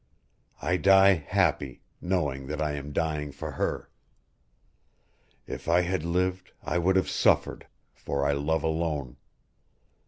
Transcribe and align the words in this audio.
I 0.63 0.77
die 0.77 1.13
happy, 1.13 1.83
knowing 2.01 2.47
that 2.47 2.59
I 2.59 2.71
am 2.71 2.91
dying 2.91 3.31
for 3.31 3.51
her. 3.51 3.91
If 5.45 5.69
I 5.69 5.81
had 5.81 6.01
lived 6.03 6.53
I 6.63 6.79
would 6.79 6.95
have 6.95 7.07
suffered, 7.07 7.67
for 7.93 8.25
I 8.25 8.31
love 8.31 8.63
alone. 8.63 9.17